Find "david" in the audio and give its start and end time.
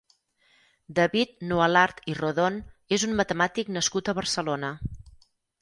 0.99-1.35